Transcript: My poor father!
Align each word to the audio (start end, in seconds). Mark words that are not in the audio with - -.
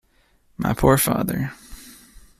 My 0.57 0.73
poor 0.73 0.97
father! 0.97 1.53